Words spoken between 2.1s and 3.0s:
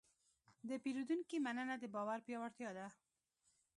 پیاوړتیا ده.